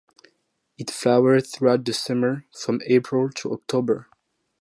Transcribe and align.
It 0.79 0.89
flowers 0.89 1.51
throughout 1.51 1.85
the 1.85 1.93
summer, 1.93 2.47
from 2.59 2.81
April 2.87 3.29
to 3.33 3.53
October. 3.53 4.09